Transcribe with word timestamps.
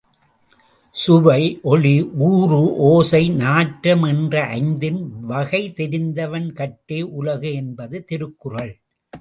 சுவைஒளி 0.95 1.91
ஊறுஓசை 2.29 3.21
நாற்றம்என்று 3.41 4.41
ஐந்தின் 4.57 4.99
வகைதெரிவான் 5.29 6.49
கட்டே 6.61 7.01
உலகு 7.19 7.51
என்பது 7.61 8.03
திருக்குறள். 8.09 8.73